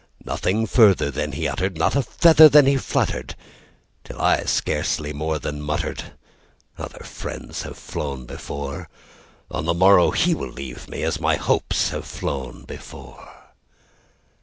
[0.25, 3.35] Nothing further then he uttered, not a feather then he fluttered,
[4.03, 8.89] Till I scarcely more than muttered,—"Other friends have flown before;
[9.51, 13.51] On the morrow he will leave me, as my Hopes have flown before."